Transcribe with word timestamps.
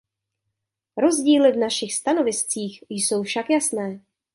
Rozdíly 0.97 1.51
v 1.51 1.57
našich 1.57 1.93
stanoviscích 1.93 2.83
jsou 2.91 3.23
však 3.23 3.49
jasné. 3.49 4.01